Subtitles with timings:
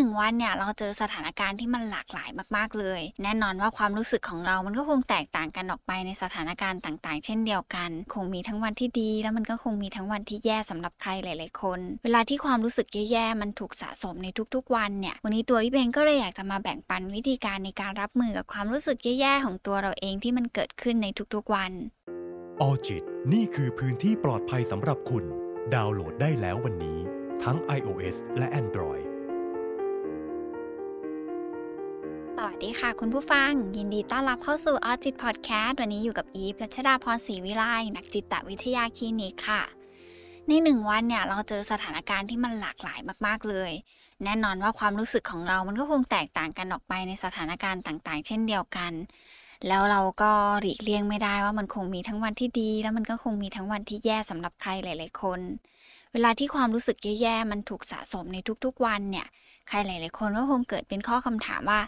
[0.00, 21.72] นึ่งวันเนี่ยเราเจอสถานการณ์ที่มันหลากหลายมาก ๆ เลย แน่นอนว่าความรู้สึกของเรามันก็คงแตกต่างกันออกไปในสถานการณ์ต่าง ๆ เช่นเดียวกัน คงมีทั้งวันที่ดี แล้วมันก็คงมีทั้งวันที่แย่สำหรับใครหลาย ๆ คน เวลาที่ความรู้สึกแย่ๆมันถูกสะสมในทุก ๆ วันเนี่ยวันนี้ตัวพี่เบงก็เลยอยากจะมาแบ่งปันวิธีการในการรับมือกับความรู้สึกแย่ๆของตัวเราเองที่มันเกิดขึ้นในทุกๆวัน
[22.60, 25.24] ออจิตนี่คือพื้นที่ปลอดภัยสำหรับคุณ
[25.74, 26.98] ดาวน์โหลดได้แล้ววันนี้
[27.44, 29.09] ทั้ง iOS และ Android
[32.64, 37.64] ดีค่ะคุณผู้ฟัง ยินดีต้อนรับเข้าสู่ออจิตพอดแคสต์วันนี้อยู่กับอีฟรัชดาพรศรีวิไล
[37.96, 39.62] นักจิตวิทยาคลินิกค่ะ
[40.46, 43.72] ในหนึ่งวันเนี่ยเราเจอสถานการณ์ที่มันหลากหลายมากๆเลย
[44.24, 48.92] แน่นอนว่าความรู้สึกของเรามันก็คงแตกต่างกันออกไปในสถานการณ์ต่างๆ เช่นเดียวกัน
[49.68, 55.40] แล้วเราก็หลีกเลี่ยงไม่ได้ว่ามันคงมีทั้งวันที่ดี แล้วมันก็คงมีทั้งวันที่แย่สำหรับใครหลาย ๆ คน
[56.12, 59.26] เวลาที่ความรู้สึกแย่ๆ มันถูกสะสมในทุกๆวันเนี่ย
[59.68, 61.80] ใครหลาย ๆ คนก็คงเกิดเป็นข้อคำถามว่า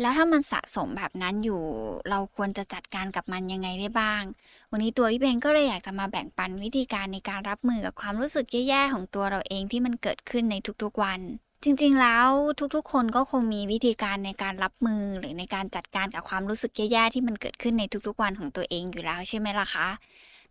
[0.00, 1.62] แล้วถ้ามันสะสมแบบนั้นอยู่
[2.10, 4.22] เราควรจะจัดการกับมันยังไงได้บ้าง
[4.70, 11.20] วันนี้ตัวพี่เบงก็เลยอยากจะมาแบ่งปันวิธีการในการรับมือกับความรู้สึกแย่ๆ ของตัวเราเองที่มันเกิดขึ้นในทุกๆวัน
[11.64, 12.28] จริงๆ แล้ว
[12.74, 19.88] ทุกๆ คนก็คงมีวิธีการในการรับมือหรือในการจัดการกับความรู้สึกแย่ๆ ที่มันเกิดขึ้นในทุกๆ วันของตัวเองอยู่แล้วใช่ไหมล่ะคะ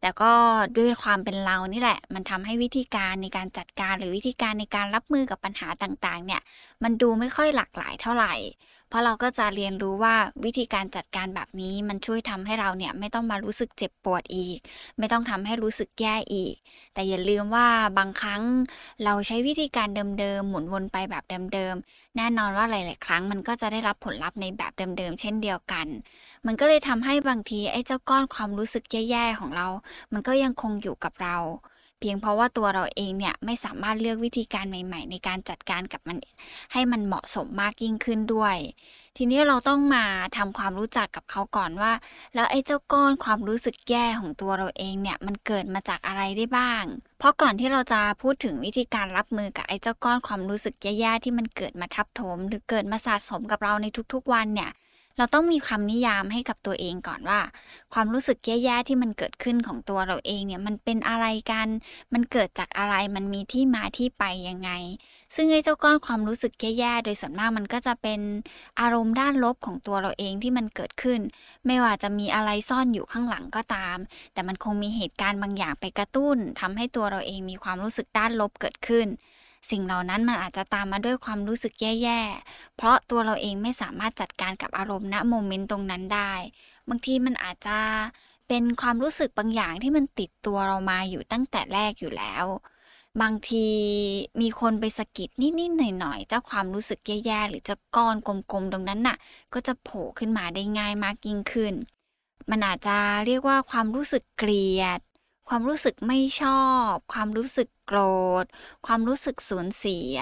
[0.01, 0.31] แต่ก็
[0.77, 6.41] ด้วยความเป็นเรานี่แหละ มันทำให้วิธีการในการจัดการหรือวิธีการในการรับมือกับปัญหาต่างๆ เนี่ย
[6.83, 8.33] มันดูไม่ค่อยหลากหลายเท่าไหร่
[8.89, 14.57] เพราะเราก็จะเรียนรู้ว่าวิธีการจัดการแบบนี้มันช่วยทำให้เราเนี่ยไม่ต้องมารู้สึกเจ็บปวดอีก
[14.99, 16.55] ไม่ต้องทำให้รู้สึกแย่อีก
[16.93, 17.67] แต่อย่าลืมว่า
[17.97, 18.43] บางครั้ง
[19.03, 19.87] เราใช้วิธีการ
[20.19, 21.23] เดิมๆหมุนวนไปแบบ
[21.53, 25.87] เดิมๆแน่นอนว่าหลาย ๆ ครั้งมันก็จะได้รับผลลัพธ์ในแบบเดิมๆเช่นเดียวกัน
[26.45, 29.67] มันก็เลยทำให้บางทีไอ้เจ้าก้อนความรู้สึกแย่ๆของเรา
[30.13, 31.37] มันก็ยังคงอยู่กับเรา
[31.99, 36.17] เพียงเพราะว่าตัวเราเองเนี่ยไม่สามารถเลือกวิธีการใหม่ ๆ ในการจัดการกับมัน
[36.73, 38.57] ให้มันเหมาะสมมากยิ่งขึ้นด้วย
[39.17, 40.05] ทีนี้เราต้องมา
[40.37, 41.91] ทำความรู้จักกับเขาก่อนว่า
[42.35, 46.83] แล้วไอ้เจ้าก้อนความรู้สึกแย่ของตัวเราเองเนี่ยมันเกิดมาจากอะไรได้บ้าง
[47.19, 54.71] เพราะก่อนที่เราจะพูดถึงวิธีการรับมือกับไอ้เจ้าก้อนความรู้สึกแย่ๆที่มันเกิดมาทับถม หรือเกิดมาสะสมกับเราในทุกๆวันเนี่ย
[55.19, 57.39] เราต้องมีคำนิยามให้กับตัวเองก่อนว่า
[57.93, 61.67] ความรู้สึกแย่ๆที่มันเกิดขึ้นของตัวเราเองเนี่ยมันเป็นอะไรกัน
[62.13, 64.71] มันเกิดจากอะไรมันมีที่มาที่ไปยังไง
[65.35, 68.19] ซึ่งไอ้เจ้าก้อนความรู้สึกแย่ๆโดยส่วนมากมันก็จะเป็น
[68.79, 71.19] อารมณ์ด้านลบของตัวเราเองที่มันเกิดขึ้น
[71.65, 73.97] ไม่ว่าจะมีอะไรซ่อนอยู่ข้างหลังก็ตาม
[74.33, 79.07] แต่มันคงมีเหตุการณ์บางอย่างไปกระตุ้นทำให้ตัวเราเองมีความรู้สึกด้านลบเกิดขึ้น
[79.69, 86.33] สิ่งเหล่านั้นมันอาจจะตามมาด้วยความรู้สึกแย่ๆ เพราะตัวเราเองไม่สามารถจัดการกับอารมณ์ณโมเมนต์ตรงนั้นได้
[86.89, 87.79] บางทีมันอาจจะ
[88.47, 92.45] เป็นความรู้สึกบางอย่างที่มันติดตัวเรามาอยู่ตั้งแต่แรกอยู่แล้ว
[93.21, 93.67] บางที
[94.41, 99.17] มีคนไปสะกิดนิดๆหน่อยๆเจ้าความรู้สึกแย่ๆ หรือจะก้อนกลมๆ ตรงนั้นน่ะ
[99.53, 101.73] ก็จะโผล่ขึ้นมาได้ง่ายมากยิ่งขึ้น
[102.49, 104.99] มันอาจจะเรียกว่าความรู้สึกเกลียด
[105.49, 107.99] ความรู้สึกไม่ชอบ ความรู้สึกโกร
[108.43, 108.45] ธ
[108.87, 110.17] ความรู้สึกสูญเสีย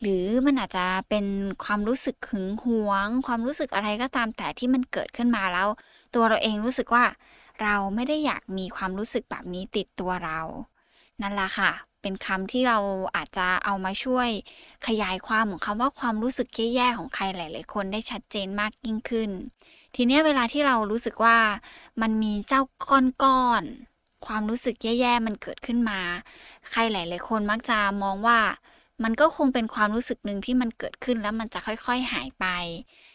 [0.00, 1.26] หรือมันอาจจะเป็น
[1.64, 5.68] ความรู้สึกหึงหวง ความรู้สึกอะไรก็ตามแต่ที่มันเกิดขึ้นมาแล้ว
[6.14, 7.04] ตัวเราเองรู้สึกว่า
[7.62, 10.40] เราไม่ได้อยากมีความรู้สึกแบบนี้ติดตัวเรา
[11.22, 11.70] นั่นแหละค่ะ
[12.02, 12.78] เป็นคำที่เรา
[13.16, 14.28] อาจจะเอามาช่วย
[14.86, 19.30] ขยายความของคำว่าความรู้สึกแย่ๆของใครหลายๆคนได้ชัดเจนมากยิ่งขึ้น
[19.96, 21.38] ทีนี้เวลาที่เรารู้สึกว่า
[22.00, 22.62] มันมีเจ้า
[23.22, 23.93] ก้อนๆ
[24.26, 26.00] ความรู้สึกแย่ๆมันเกิดขึ้นมา
[26.70, 28.38] ใครหลาย ๆ คนมักจะมองว่า
[29.04, 32.46] มันก็คงเป็นความรู้สึกหนึ่งที่มันเกิดขึ้นแล้วมันจะค่อยๆหายไป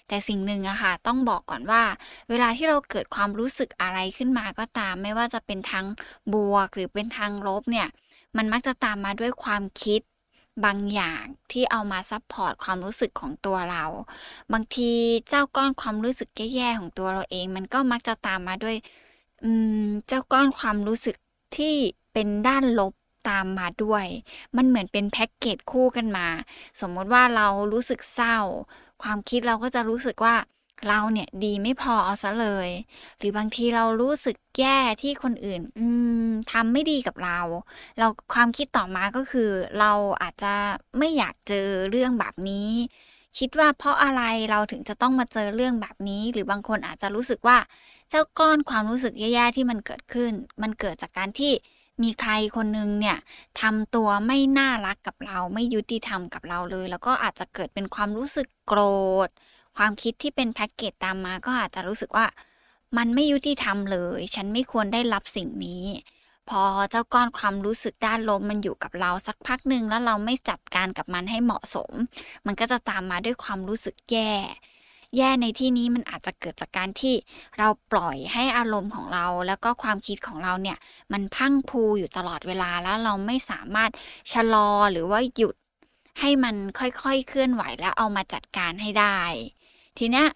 [0.07, 1.83] แต่สิ่งหนึ่งอะค่ะ ต้องบอกก่อนว่า
[2.29, 5.85] เวลาที่เราเกิดความรู้สึกอะไรขึ้นมาก็ตาม ไม่ว่าจะเป็นทาง
[6.33, 7.87] บวกหรือเป็นทางลบเนี่ย
[8.37, 10.01] มันมักจะตามมาด้วยความคิด
[10.65, 13.85] บางอย่างที่เอามาซับพอร์ตความรู้สึกของตัวเรา
[14.53, 14.91] บางที
[15.29, 18.75] เจ้าก้อนความรู้สึกแย่ๆของตัวเราเอง มันก็มักจะตามมาด้วย
[20.07, 21.15] เจ้าก้อนความรู้สึก
[21.57, 21.75] ที่
[22.13, 22.93] เป็นด้านลบ
[23.29, 24.05] ตามมาด้วย
[24.57, 26.27] มันเหมือนเป็นแพ็กเกจคู่กันมา
[26.81, 28.37] สมมติว่าเรารู้สึกเศร้า
[29.03, 30.35] ความคิดเราก็จะรู้สึกว่า
[30.87, 32.69] เราเนี่ยดีไม่พอเอาซะเลย
[33.17, 35.85] หรือบางทีเรารู้สึกแย่ที่คนอื่น อื
[36.25, 37.39] มทำไม่ดีกับเรา
[37.99, 39.49] เราความคิดต่อมาก็คือ
[39.79, 39.91] เรา
[40.21, 40.53] อาจจะ
[40.99, 42.69] ไม่อยากเจอเรื่องแบบนี้
[43.37, 44.21] คิดว่าเพราะอะไร
[44.51, 47.57] เราถึงจะต้องมาเจอเรื่องแบบนี้ หรือบางคนอาจจะรู้สึกว่า
[48.09, 51.51] เจ้าก้อนความรู้สึกแย่ๆที่มันเกิดขึ้น มันเกิดจากการที่
[52.03, 53.17] มีใครคนนึงเนี่ย
[53.61, 58.81] ทำตัวไม่น่ารักกับเราไม่ยุติธรรมกับเราเลย แล้วก็อาจจะเกิดเป็นความรู้สึกโกร
[59.27, 59.29] ธ
[59.77, 62.25] ความคิดที่เป็นแพ็กเกจตามมาก็อาจจะรู้สึกว่า
[62.97, 65.83] มันไม่ยุติธรรมเลย ฉันไม่ควรได้รับสิ่งนี้
[66.49, 71.91] พอเจ้าก้อนความรู้สึกด้านลบมันอยู่กับเราสักพักหนึ่งแล้วเราไม่จัดการกับมันให้เหมาะสม
[72.45, 74.33] มันก็จะตามมาด้วยความรู้สึกแย่
[75.17, 77.15] แย่ในที่นี้มันอาจจะเกิดจากการที่
[77.57, 80.77] เราปล่อยให้อารมณ์ของเรา แล้วก็ความคิดของเราเนี่ย
[81.11, 83.91] มันพังพูอยู่ตลอดเวลาแล้วเราไม่สามารถ
[84.33, 85.55] ชะลอหรือว่าหยุด
[86.19, 89.19] ให้มันค่อยๆเคลื่อนไหวแล้วเอามาจัดการให้ได้
[89.97, 90.27] ทีเนี้ย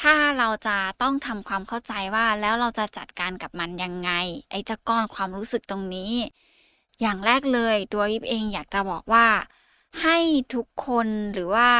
[0.00, 4.10] ถ้าเราจะต้องทำความเข้าใจว่าแล้วเราจะจัดการกับมันยังไง
[4.50, 6.12] ไอ้จ้าก้อนความรู้สึกตรงนี้
[7.00, 9.26] อย่างแรกเลยตัวยิบเองอยากจะบอกว่า
[10.02, 10.18] ให้
[10.54, 11.70] ทุกคนหรือว่า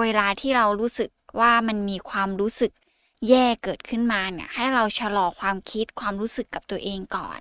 [0.00, 2.72] เวลาที่เรารู้สึกว่ามันมีความรู้สึก
[3.28, 7.40] แย่เกิดขึ้นมาเนี่ยให้เราชะลอความคิดความรู้สึกกับตัวเองก่อน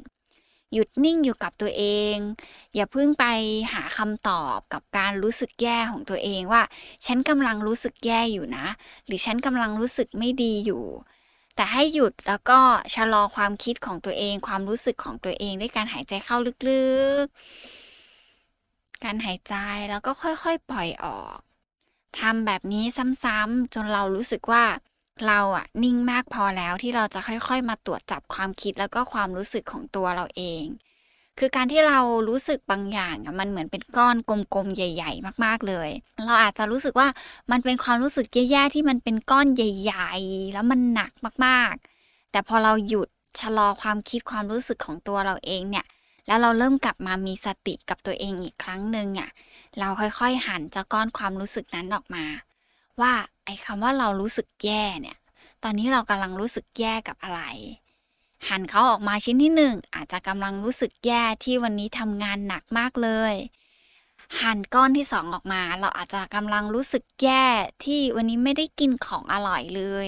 [0.74, 1.84] หยุดนิ่งอยู่กับตัวเอ
[2.16, 2.18] ง
[2.76, 3.26] อย่าเพิ่งไป
[3.74, 6.64] หาคำตอบกับการรู้สึกแย่ของตัวเองว่า
[7.06, 8.68] ฉันกำลังรู้สึกแย่อยู่นะ
[9.06, 10.84] หรือฉันกำลังรู้สึกไม่ดีอยู่
[11.56, 12.60] แต่ให้หยุดแล้วก็
[12.96, 16.38] ชะลอความคิดของตัวเอง ความรู้สึกของตัวเองด้วยการหายใจเข้า
[16.70, 16.86] ลึ
[17.24, 19.56] กๆ การหายใจ
[19.90, 21.38] แล้วก็ค่อยๆ ปล่อยออก
[22.20, 22.86] ทำแบบนี้
[23.24, 24.64] ซ้ำๆจนเรารู้สึกว่า
[25.28, 30.66] เราอะนิ่งมากพอแล้วที่เราจะค่อยๆ มาตรวจจับความคิดแล้วก็ความรู้สึกของตัวเราเอง
[31.40, 32.00] คือการที่เรา
[32.30, 35.90] รู้สึกบางอย่างอะมันเหมือนเป็นก้อนกลมๆใหญ่ ๆ มากๆเลย
[36.26, 37.08] เราอาจจะรู้สึกว่า
[37.52, 41.12] มันเป็นความรู้สึกแย่ๆที่มันเป็นก้อนใหญ่ ๆ แล้วมันหนัก
[41.46, 43.08] มากๆ แต่พอเราหยุด
[43.42, 45.86] ชะลอความคิดความรู้สึกของตัวเราเองเนี่ย
[46.28, 49.30] แล้วเราเริ่มกลับมามีสติกับตัวเองอีกครั้งหนึ่งอะ
[49.80, 52.26] เราค่อยๆหันเจ้าก้อนความรู้สึกนั้นออกมา
[53.02, 53.14] ว่า
[53.48, 55.18] ไอ้คำว่าเรารู้สึกแย่เนี่ย
[55.64, 57.42] ตอนนี้เรากำลังรู้สึกแย่กับอะไร
[58.48, 63.34] หันเขาออกมาชิ้นที่หนึ่งอาจจะกำลังรู้สึกแย่ที่วันนี้ทำงานหนักมากเลย
[64.42, 67.46] หันก้อนที่สองออกมา เราอาจจะกำลังรู้สึกแย่
[67.86, 70.08] ที่วันนี้ไม่ได้กินของอร่อยเลย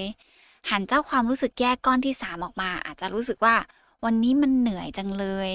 [0.70, 3.56] หันเจ้าความรู้สึกแย่ก้อนที่สามออกมา อาจจะรู้สึกว่า
[4.06, 5.50] วันนี้มันเหนื่อยจังเลย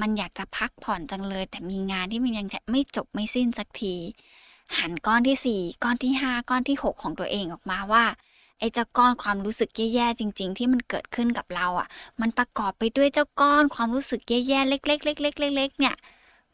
[0.00, 3.96] มันอยากจะพักผ่อนจังเลย แต่มีงานที่มันยังไม่จบไม่สิ้นสักที
[4.78, 8.04] หันก้อนที่ 4 ก้อนที่ 5 ก้อนที่ 6 ของตัวเองออกมาว่า
[8.58, 11.88] ไอ้เจ้าก้อนความรู้สึกแย่ๆจริง ๆ ที่มันเกิดขึ้นกับเราอะ
[12.20, 15.94] มันประกอบไปด้วยเจ้าก้อนความรู้สึกแย่ๆเล็กๆเล็กๆเล็กๆเนี่ย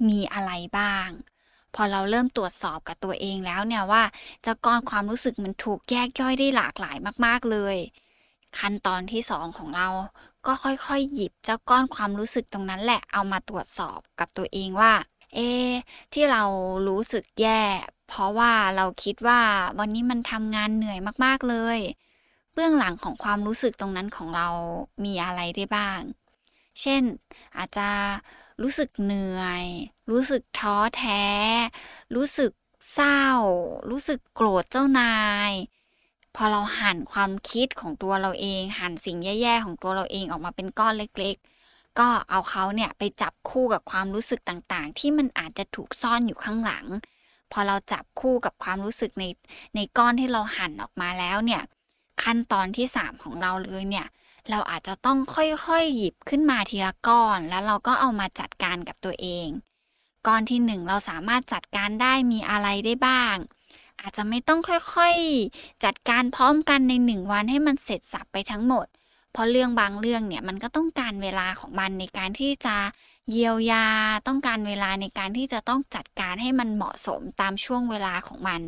[0.09, 1.09] มีอะไรบ้าง
[1.75, 4.03] พอเราเริ่มตรวจสอบกับตัวเองแล้วเนี่ยว่า
[4.43, 7.77] เจ้าก้อนความรู้สึกมันถูกแยกย่อยได้หลากหลายมากๆเลย
[8.59, 9.89] ขั้นตอนที่สองของเรา
[10.47, 14.93] ก็ค่อยๆ หยิบเจ้าก้อนความรู้สึกตรงนั้นแหละเอามาตรวจสอบกับตัวเองว่า
[15.35, 15.39] เอ
[16.13, 16.43] ที่เรา
[16.89, 17.63] รู้สึกแย่
[18.09, 19.41] เพราะว่าเราคิดว่า
[19.79, 21.79] วันนี้มันทำงานเหนื่อยมากๆเลย
[22.53, 24.49] เบื้องหลังของความรู้สึกตรงนั้นของเรา
[25.05, 26.01] มีอะไรได้บ้าง
[26.81, 27.03] เช่น
[27.57, 27.89] อาจจะ
[28.63, 29.65] รู้สึกเหนื่อย
[30.11, 31.25] รู้สึกท้อแท้
[32.17, 32.53] รู้สึก
[32.95, 33.25] เศร้า
[33.91, 35.17] รู้สึกโกรธเจ้านา
[35.51, 35.53] ย
[36.35, 46.87] พอเราหั่นความคิดของตัวเราเอง หั่นสิ่งแย่ๆของตัวเราเองออกมาเป็นก้อนเล็กๆ ก็เอาเขาเนี่ยไปจับคู่กับความรู้สึกต่างๆ ที่มันอาจจะถูกซ่อนอยู่ข้างหลัง
[47.53, 49.25] พอเราจับคู่กับความรู้สึกใน
[49.75, 51.63] ในก้อนที่เราหั่นออกมาแล้วเนี่ย
[52.23, 54.07] ขั้นตอนที่ 3 ของเราเลยเนี่ย
[54.51, 59.49] เราอาจจะต้องค่อยๆหยิบขึ้นมาทีละก้อน แล้วเราก็เอามาจัดการกับตัวเอง
[60.27, 63.37] ก้อนที่ 1 เราสามารถจัดการได้มีอะไรได้บ้าง
[64.01, 68.87] อาจจะไม่ต้องค่อยๆ จัดการพร้อมกันใน 1 วันให้มันเสร็จสับไปทั้งหมด
[69.33, 72.77] เพราะเรื่องบางเรื่องเนี่ยมันก็ต้องการเวลาของมันในการที่จะ
[73.31, 73.87] เยียวยา
[74.27, 78.61] ต้องการเวลาในการที่จะต้องจัดการให้มันเหมาะสมตามช่วงเวลาของมัน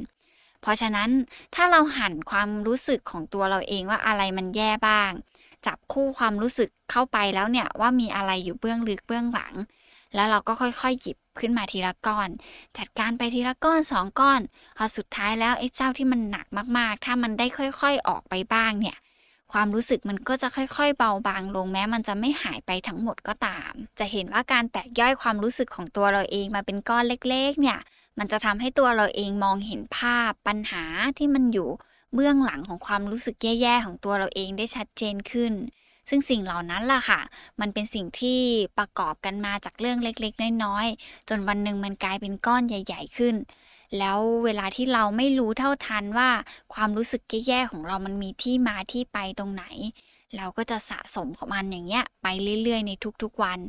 [0.61, 1.11] เพราะฉะนั้น
[1.55, 5.11] ถ้าเราหันความรู้สึกของตัวเราเองว่าอะไรมันแย่บ้าง
[5.67, 9.55] จับคู่ความรู้สึกเข้าไปแล้วเนี่ยว่ามีอะไรอยู่เบื้องลึกเบื้องหลัง
[10.15, 12.29] แล้วเราก็ค่อยๆ หยิบขึ้นมาทีละก้อน
[12.79, 14.41] จัดการไปทีละก้อนสองก้อน
[14.77, 16.47] พอสุดท้ายแล้วไอ้เจ้าที่มันหนัก
[16.79, 18.97] มากๆ ถ้ามันได้ค่อย ๆ ออกไปบ้างเนี่ย
[19.53, 27.79] ความรู้สึกมันก็จะค่อยๆ เบาบางลงแม้มันจะไม่หายไปทั้งหมดก็ตาม จะเห็นว่าการแตกย่อยความรู้สึกของตัวเราเองมาเป็นก้อนเล็กๆ เนี่ย
[28.19, 30.85] มันจะทำให้ตัวเราเองมองเห็นภาพปัญหา
[31.19, 31.69] ที่มันอยู่
[32.15, 35.53] เบื้องหลังของความรู้สึกแย่ๆ ของตัวเราเองได้ชัดเจนขึ้น
[36.09, 37.21] ซึ่งสิ่งเหล่านั้นล่ะค่ะ
[37.61, 38.41] มันเป็นสิ่งที่
[38.79, 43.35] ประกอบกันมาจากเรื่องเล็กๆ น้อยๆ จนวันหนึ่งมันกลายเป็นก้อนใหญ่ ๆ ขึ้น
[43.99, 46.31] แล้วเวลาที่เราไม่รู้เท่าทันว่า
[46.75, 49.65] ความรู้สึกแย่ๆของเรามันมีที่มาที่ไปตรงไหน
[50.37, 52.27] เราก็จะสะสมของมันอย่างเงี้ยไป
[52.63, 52.93] เรื่อยๆ ใน
[53.23, 53.61] ทุกๆวัน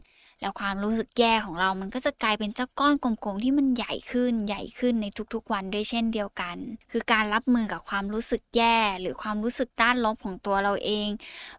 [0.41, 6.57] แล้วความรู้สึกแย่ของเรามันก็จะกลายเป็นเจ้าก้อนกลมๆที่มันใหญ่ขึ้นใหญ่ขึ้นในทุกๆวันด้วยเช่นเดียวกัน
[6.91, 11.09] คือการรับมือกับความรู้สึกแย่ หรือความรู้สึกด้านลบของตัวเราเอง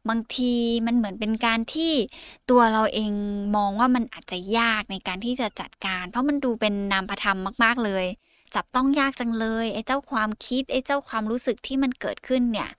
[0.08, 0.52] บางที
[0.86, 1.92] มันเหมือนเป็นการที่
[2.50, 3.12] ตัวเราเอง
[3.56, 8.06] มองว่ามันอาจจะยากในการที่จะจัดการ เพราะมันดูเป็นนามธรรมมาก ๆเลย
[8.54, 12.70] จับต้องยากจังเลยไอ้เจ้าความคิดไอ้เจ้าความรู้สึกที่มันเกิดขึ้นเนี่ย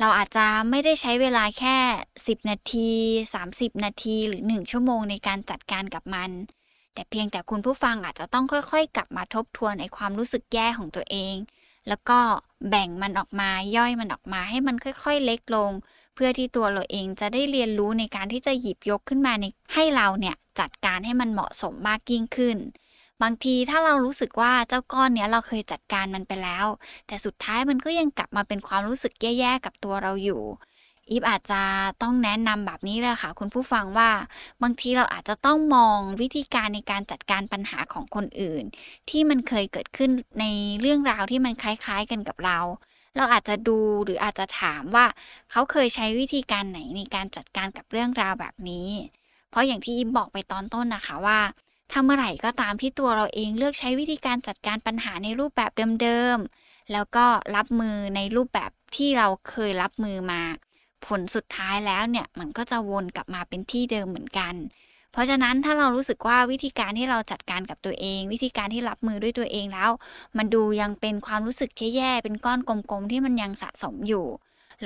[0.00, 1.76] เราอาจจะไม่ได้ใช้เวลาแค่
[2.16, 2.90] 10 นาที
[3.34, 6.30] 30 นาทีหรือ 1 ชั่วโมงในการจัดการกับมัน
[6.94, 11.34] แต่เพียงแต่คุณผู้ฟังอาจจะต้องค่อยๆ กลับมาทบทวนในความรู้สึกแย่ของตัวเอง
[11.88, 12.18] แล้วก็
[12.68, 15.70] แบ่งมันออกมาย่อยมันออกมาให้มันค่อยๆ เล็กลง
[16.14, 22.56] เพื่อที่ตัวเราเองจะได้เรียนรู้ในการที่จะหยิบยกขึ้นมาในให้เราเนี่ยจัดการให้มันเหมาะสมมากยิ่งขึ้น
[23.22, 26.66] บางทีถ้าเรารู้สึกว่าเจ้าก้อนเนี้ยเราเคยจัดการมันไปแล้ว
[27.06, 30.42] แต่สุดท้ายมันก็ยังกลับมาเป็นความรู้สึกแย่ๆกับตัวเราอยู่
[31.10, 31.62] อีฟอาจจะ
[32.02, 34.10] ต้องแนะนำแบบนี้เลยค่ะ คุณผู้ฟังว่า
[34.62, 38.64] บางทีเราอาจจะต้องมองวิธีการในการจัดการปัญหาของคนอื่น
[39.10, 40.10] ที่มันเคยเกิดขึ้น
[40.40, 40.46] ใน
[40.80, 42.58] เรื่องราวที่มันคล้ายๆกันกับเรา
[43.16, 45.06] เราอาจจะดูหรืออาจจะถามว่า
[45.50, 48.88] เขาเคยใช้วิธีการไหนในการจัดการกับเรื่องราวแบบนี้
[49.50, 51.38] เพราะอย่างที่อีฟบอกไปตอนต้นนะคะว่า
[51.92, 55.70] ถ้าเมื่อไหร่ก็ตามที่ตัวเราเองเลือกใช้วิธีการจัดการปัญหาในรูปแบบ
[56.02, 60.42] เดิมๆ แล้วก็รับมือในรูปแบบที่เราเคยรับมือมา
[61.06, 64.54] ผลสุดท้ายแล้วเนี่ยมันก็จะวนกลับมาเป็นที่เดิมเหมือนกัน
[65.12, 69.90] เพราะฉะนั้นถ้าเรารู้สึกว่าวิธีการที่เราจัดการกับตัวเอง วิธีการที่รับมือด้วยตัวเองแล้ว
[70.36, 74.26] มันดูยังเป็นความรู้สึกแย่ๆเป็นก้อนกลมๆที่มันยังสะสมอยู่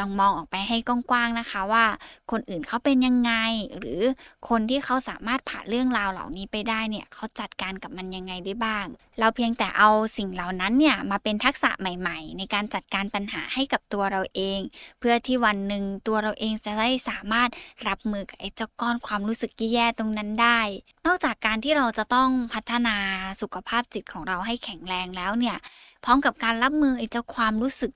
[0.00, 1.84] ลองมองออกไปให้กว้างๆนะคะว่า
[2.30, 3.32] คนอื่นเขาเป็นยังไง
[3.78, 4.00] หรือ
[4.48, 8.86] คนที่เขาสามารถผ่านเรื่องราวเหล่านี้ไปได้เนี่ยเขาจัดการกับมันยังไงได้บ้าง
[9.18, 14.60] เราเพียงแต่เอาสิ่งเหล่านั้นเนี่ยมาเป็นทักษะใหม่ ๆ ในการจัดการปัญหาให้กับตัวเราเอง
[15.00, 17.48] เพื่อที่วันหนึ่งตัวเราเองจะได้สามารถ
[17.88, 20.60] รับมือกับไอ้เจ้าก้อนความรู้สึกแย่ตรงนั้นได้
[21.06, 22.96] นอกจากการที่เราจะต้องพัฒนา
[23.40, 25.56] สุขภาพจิตของเราให้แข็งแรงแล้วเนี่ย
[26.04, 27.92] พร้อมกับการรับมือไอ้เจ้าความรู้สึก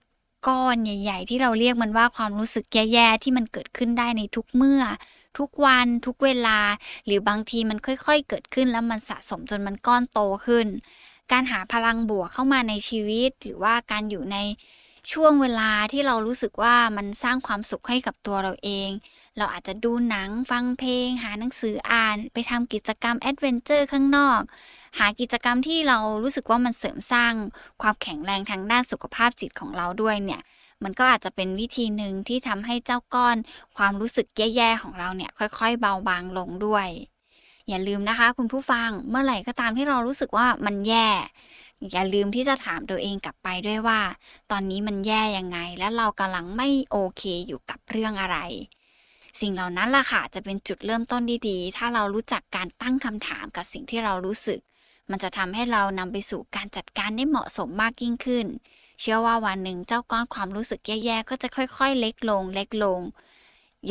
[0.46, 4.82] ก้อนใหญ่ ๆ ที่เราเรียกมันว่าความรู้สึกแย่ๆที่มันเกิดขึ้นได้ในทุกเมื่อ
[5.38, 6.58] ทุกวันทุกเวลา
[7.06, 10.66] หรือบางทีมันค่อย ๆ เกิดขึ้นแล้วมันสะสมจนมันก้อนโตขึ้น
[11.32, 14.36] การหาพลังบวกเข้ามาในชีวิต หรือว่าการอยู่ใน
[15.12, 18.90] ช่วงเวลาที่เรารู้สึกว่ามันสร้างความสุขให้กับตัวเราเอง
[19.38, 24.40] เราอาจจะดูหนังฟังเพลง หาหนังสืออ่าน ไปทำกิจกรรม adventure ข้างนอก
[24.98, 27.34] หากิจกรรมที่เรารู้สึกว่ามันเสริมสร้าง
[27.82, 30.40] ความแข็งแรงทางด้านสุขภาพจิตของเราด้วยเนี่ย
[30.84, 33.36] มันก็อาจจะเป็นวิธีหนึ่งที่ทำให้เจ้าก้อน
[33.76, 36.88] ความรู้สึกแย่ๆของเราเนี่ยค่อยๆ เบาบางลงด้วย
[37.68, 41.08] อย่าลืมนะคะ คุณผู้ฟังเมื่อไหร่ก็ตามที่เรารู้สึกว่ามันแย่
[41.92, 44.00] อย่าลืมที่จะถามตัวเองกลับไปด้วยว่า
[44.50, 48.38] ตอนนี้มันแย่ยังไง และเรากำลังไม่โอเคอยู่กับเรื่องอะไร
[49.40, 54.60] สิ่งเหล่านั้นล่ะค่ะจะเป็นจุดเริ่มต้นดีๆ ถ้าเรารู้จักการตั้งคำถามกับสิ่งที่เรารู้สึก
[55.10, 58.46] มันจะทำให้เรานำไปสู่การจัดการได้เหมาะสมมากยิ่งขึ้น
[59.00, 63.00] เชื่อว่าวันหนึ่งเจ้าก้อนความรู้สึกแย่ๆก็จะค่อยๆ เล็กลง เล็กลง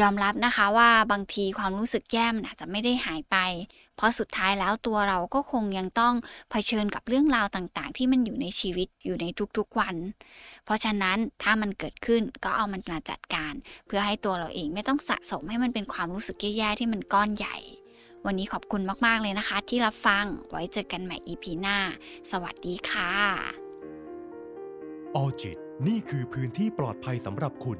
[0.01, 3.37] ยอมรับนะคะว่าบางทีความรู้สึกแย่มันอาจจะไม่ได้หายไป
[3.95, 6.13] เพราะสุดท้ายแล้วตัวเราก็คงยังต้อง
[6.51, 9.25] เผชิญกับเรื่องราวต่างๆ ที่มันอยู่ในชีวิตอยู่ใน
[9.57, 9.95] ทุกๆวัน
[10.65, 13.53] เพราะฉะนั้นถ้ามันเกิดขึ้นก็เอามันมาจัดการ
[13.87, 17.57] เพื่อให้ตัวเราเองไม่ต้องสะสมให้มันเป็นความรู้สึกแย่ๆที่มันก้อนใหญ่
[18.25, 21.77] วันนี้ขอบคุณมากๆเลยนะคะ ที่รับฟังไว้เจอกันใหม่ EP หน้า
[22.31, 23.13] สวัสดีค่ะ
[25.15, 27.79] ออจิตนี่คือพื้นที่ปลอดภัยสำหรับคุณ